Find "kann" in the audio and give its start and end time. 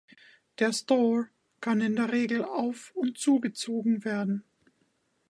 1.59-1.79